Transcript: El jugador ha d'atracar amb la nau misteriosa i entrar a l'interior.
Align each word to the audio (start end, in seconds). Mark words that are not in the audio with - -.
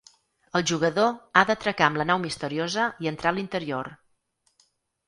El 0.59 0.63
jugador 0.71 1.11
ha 1.35 1.43
d'atracar 1.51 1.91
amb 1.91 2.01
la 2.03 2.09
nau 2.13 2.23
misteriosa 2.25 2.89
i 3.07 3.13
entrar 3.13 3.35
a 3.37 3.41
l'interior. 3.41 3.97